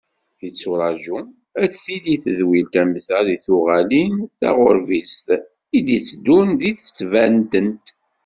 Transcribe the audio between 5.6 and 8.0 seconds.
i d-itteddun deg Tbatent.